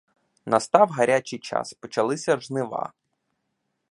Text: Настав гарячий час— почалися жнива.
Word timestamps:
Настав 0.45 0.89
гарячий 0.89 1.39
час— 1.39 1.73
почалися 1.73 2.39
жнива. 2.39 2.93